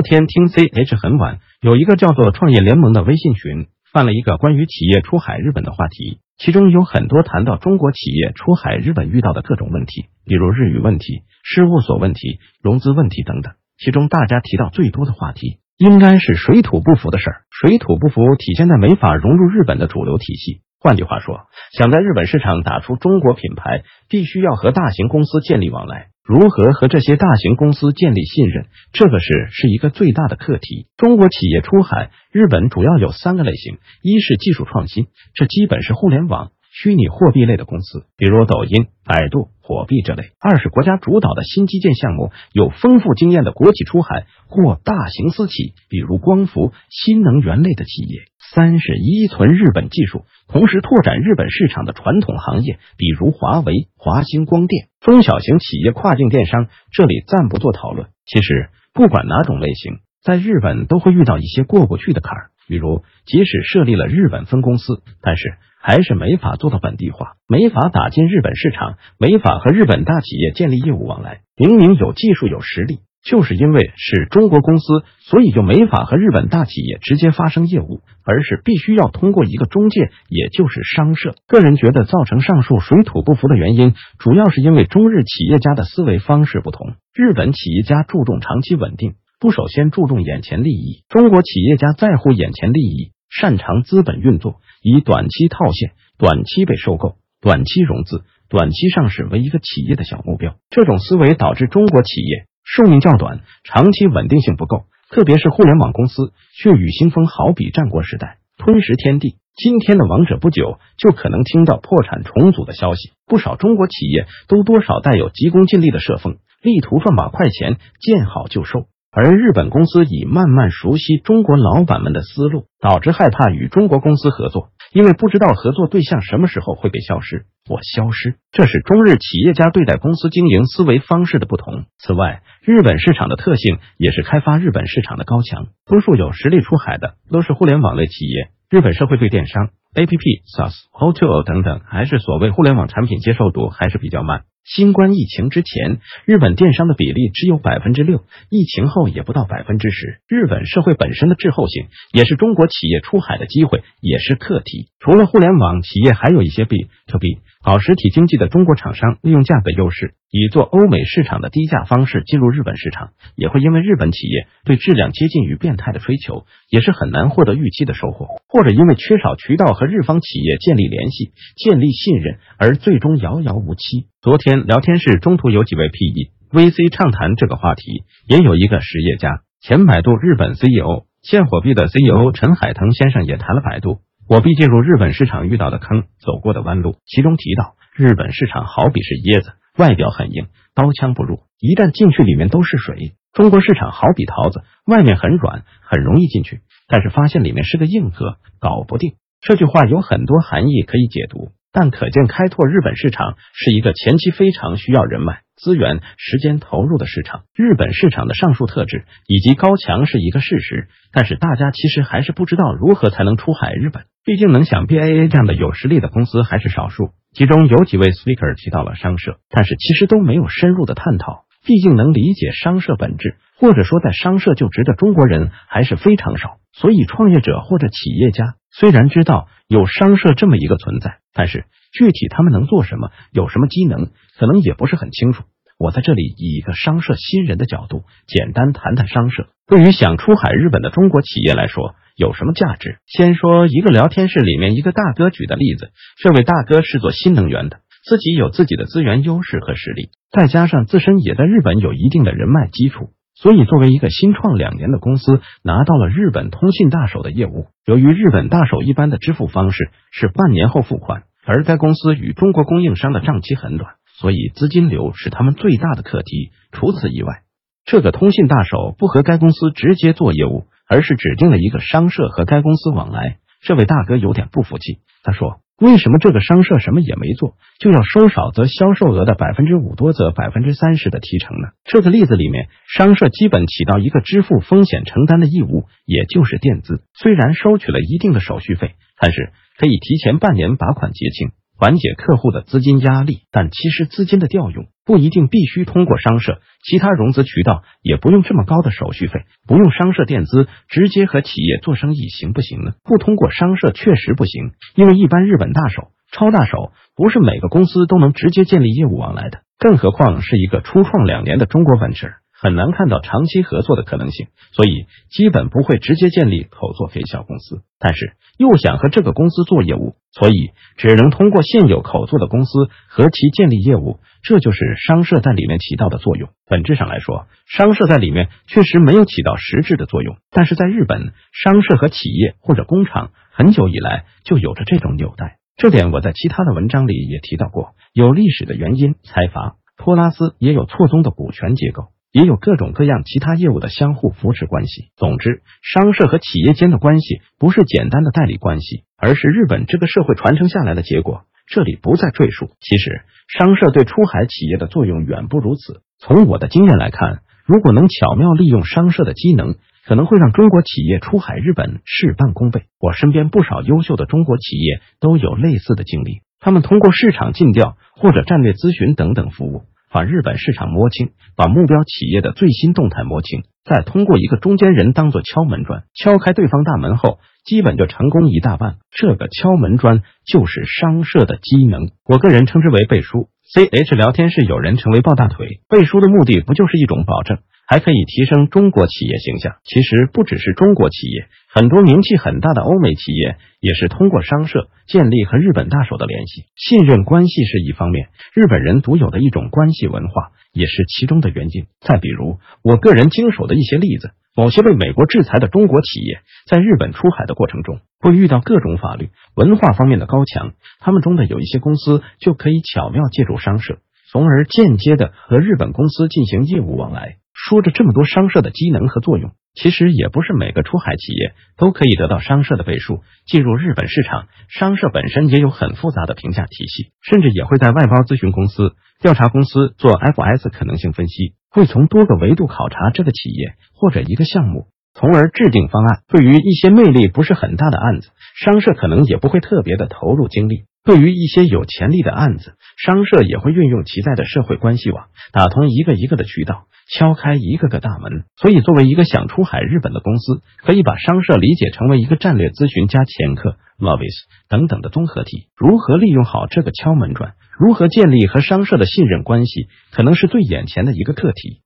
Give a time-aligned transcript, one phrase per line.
[0.00, 13.52] 昨天听 CH 很晚，有一个叫做创业联盟的微信群，放了一个关于企业出海日本的话题，其中有很多谈到中国企业出海日本遇到的各种问题，比如日语问题、事务所问题、融资问题等等。
[13.76, 17.42] 其中大家提到最多的话题，应该是水土不服的事儿。
[17.50, 20.62] 水土不服体现在没法融入日本的主流体系。
[20.82, 21.42] 换句话说，
[21.76, 26.06] 想在日本市场打出中国品牌，必须要和大型公司建立往来。
[26.24, 30.86] 如何和这些大型公司建立信任，这个是是一个最大的课题。
[30.96, 36.50] 中国企业出海日本主要有三个类型：一是技术创新，这基本是互联网、
[36.82, 48.20] 虚拟货币类的公司，比如抖音、百度、火币这类；二是国家主导的新基建项目，有丰富经验的国企出海或大型私企，比如光伏、新能源类的企业。
[48.54, 54.88] 三是依存日本技术，同时拓展日本市场的传统行业，比如华为、华星光电。
[55.00, 58.08] 中小型企业跨境电商，这里暂不做讨论。
[58.24, 71.40] 其实不管哪种类型，在日本都会遇到一些过不去的坎儿，比如即使设立了日本分公司，但是还是没法做到本地化，没法打进日本市场，没法和日本大企业建立业务往来。
[71.56, 73.00] 明明有技术有实力。
[73.22, 81.34] 就是因为是中国公司，所以就没法和日本大企业直接发生业务，而是必须要通过一个中介，也就是商社。
[81.46, 86.94] 个人觉得，造成上述水土不服的原因，主要是因为中日企业家的思维方式不同。
[87.12, 100.56] 日本企业家注重长期稳定，不首先注重眼前利益；中国企业家在乎眼前利益，擅长资本运作，以短期套现、短期被收购、短期融资、短期上市为一个企业的小目标。
[100.70, 102.46] 这种思维导致中国企业。
[102.62, 109.38] 寿命较短，长期稳定性不够，特别是互联网公司血雨腥风，好比战国时代吞食天地。
[109.56, 118.86] 今天的王者不久就可能听到破产重组的消息，不少中国企业都多少带有急功近利的设风，力图赚把快钱，见好就收。
[119.12, 124.68] 而日本公司已慢慢熟悉中国老板们的思路，导致害怕与中国公司合作。
[124.92, 131.86] 因为不知道合作对象什么时候会被消失或消失，这是中日企业家对待公司经营思维方式的不同。
[131.98, 138.50] 此外，日本市场的特性也是开发日本市场的高墙，多数有实力出海的都是互联网类企业。
[138.70, 144.42] 日本社会对电商、APP、SaaS、O T O O 等等，还是所谓互联网产品接受度还是比较慢。
[144.64, 150.20] 新冠疫情之前，日本电商的比例只有百分之六，疫情后也不到百分之十。
[150.28, 154.88] 日本社会本身的滞后性，也是中国企业出海的机会，也是课题。
[155.00, 174.08] 除了互联网企业，还有一些 B to B 搞实体经济的中国厂商，利用价格优势，以做欧美市场的低价方式进入日本市场，也会因为日本企业对质量接近于变态的追求，也是很难获得预期的收获，或者因为缺少渠道和日方企业建立联系、建立信任，而最终遥遥无期。
[174.22, 183.98] 昨天聊天室中途有几位 PE、VC 畅谈这个话题，也有一个实业家，前百度日本 CEO、现火币的 CEO 陈海腾先生也谈了百度。
[184.30, 192.94] 我必进入日本市场遇到的坑，走过的弯路，其中提到日本市场好比是椰子，外表很硬，刀枪不入，一旦进去里面都是水；
[193.32, 199.14] 中国市场好比桃子，外面很软，很容易进去，但是发现里面是个硬核，搞不定。
[199.40, 205.40] 这句话有很多含义可以解读，但可见开拓日本市场是一个前期非常需要人脉。
[205.62, 214.04] 资源、时间投入的市场，日本市场的上述特质以及高强是一个事实，但是大家其实还是不知道如何才能出海日本。
[214.24, 221.44] 毕竟能像 BAA 这样的有实力的公司还是少数，其中有几位 speaker 提到了商社，但是其实都没有深入的探讨。
[221.64, 231.64] 毕竟能理解商社本质，或者说在商社就职的中国人还是非常少，所以创业者或者企业家虽然知道有商社这么一个存在，但是。
[231.92, 235.42] 具体他们能做什么，有什么机能，可能也不是很清楚。
[235.76, 243.00] 我在这里以一个商社新人的角度，简单谈谈商社对于想出海日本的中国企业来说有什么价值。
[243.06, 245.90] 先说一个聊天室里面一个大哥举的例子，
[246.22, 253.10] 这位大哥是做新能源的，自己有自己的资源优势和实力，再加上自身也在日本有一定的人脉基础。
[253.34, 257.66] 所以，作为一个新创两年的公司，拿到了日本通信大手的业务。
[257.86, 261.22] 由于日本大手一般的支付方式是半年后付款。
[261.42, 266.52] 而该公司与中国供应商的账期很短，所以资金流是他们最大的课题。
[266.70, 267.42] 除此以外，
[267.86, 273.38] 这个通信大手不和该公司直接做业务，而是指定了一个商社和该公司往来。
[273.62, 289.52] 这位大哥有点不服气，他说：“为什么这个商社什么也没做，就要收少则销售额的百分之五，多则百分之三十的提成呢？”这个例子里面，商社基本起到一个支付风险承担的义务，也就是垫资，虽然收取了一定的手续费，但是。
[289.78, 293.38] 可以提前半年把款结清，缓解客户的资金压力。
[293.50, 302.92] 但其实资金的调用不一定必须通过商社，其他融资渠道也不用这么高的手续费，不用商社垫资，直接和企业做生意行不行呢？
[303.02, 312.34] 不通过商社确实不行，因为一般日本大手、超大手不是每个公司都能直接建立业务往来的，更何况是一个初创两年的中国 venture。
[312.60, 317.80] 很难看到长期合作的可能性，所以基本不会直接建立口座给小公司。
[317.98, 324.20] 但是又想和这个公司做业务，所以只能通过现有口座的公司和其建立业务。
[324.42, 326.50] 这就是商社在里面起到的作用。
[326.66, 330.36] 本质上来说，商社在里面确实没有起到实质的作用。
[330.50, 335.56] 但是在日本，商社和企业或者工厂很久以来就有着这种纽带。
[335.76, 337.94] 这点我在其他的文章里也提到过。
[338.12, 342.08] 有历史的原因，财阀托拉斯也有错综的股权结构。
[342.32, 345.10] 也有各种各样其他业务的相互扶持关系。
[345.16, 351.42] 总之，商社和企业间的关系不是简单的代理关系，而是日本这个社会传承下来的结果。
[351.66, 352.70] 这里不再赘述。
[352.80, 356.02] 其实，商社对出海企业的作用远不如此。
[356.18, 362.86] 从我的经验来看，如果能巧妙利用商社的机能，可能会让中国企业出海日本事半功倍。
[362.98, 369.84] 我身边不少优秀的中国企业都有类似的经历，他们通过市场尽调或者战略咨询等等服务。
[370.12, 378.96] 把日本市场摸清，把目标企业的最新动态摸清，再通过一个中间人当做敲门砖，敲开对方大门后，基本就成功一大半。
[379.12, 383.48] 这个敲门砖就是商社的机能，我个人称之为背书。
[383.72, 387.58] C H 聊天室有人成为抱大腿，背书的目的不就是一种保证？
[387.86, 389.76] 还可以提升中国企业形象。
[389.84, 396.64] 其实不只是中国企业，很多名气很大的欧美企业也是通过商社建立和日本大手的联系。
[396.74, 401.86] 信任关系是一方面，日本人独有的一种关系文化也是其中的原因。
[402.00, 413.98] 再比如，我个人经手的一些例子，某些被美国制裁的中国企业在日本出海的过程中，会遇到各种法律文化方面的高墙，他们中的有一些公司就可以巧妙借助商社，
[414.30, 417.36] 从而间接的和日本公司进行业务往来。
[417.52, 424.48] 说着这么多商社的机能和作用，其实也不是每个出海企业都可以得到商社的背书进入日本市场。
[424.68, 436.22] 商社本身也有很复杂的评价体系，甚至也会在外包咨询公司、调查公司做 FS 可能性分析，会从多个维度考察这个企业或者一个项目，从而制定方案。
[436.28, 440.84] 对于一些魅力不是很大的案子，商社可能也不会特别的投入精力。
[441.02, 448.44] 对于一些有潜力的案子，商社也会运用其在的社会关系网，打通一个一个的渠道，敲开一个个大门。
[448.56, 455.68] 所以，作为一个想出海日本的公司，可以把商社理解成为一个战略咨询加前客、lobbies 等等的综合体。
[455.74, 461.80] 如何利用好这个敲门砖，如何建立和商社的信任关系，可能是最眼前的一个课题。